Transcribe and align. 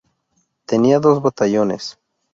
Tenía 0.65 0.97
dos 0.99 1.21
batallones. 1.21 1.99